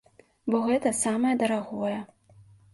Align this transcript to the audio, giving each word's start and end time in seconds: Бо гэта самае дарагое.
Бо 0.53 0.57
гэта 0.69 0.95
самае 1.03 1.35
дарагое. 1.45 1.95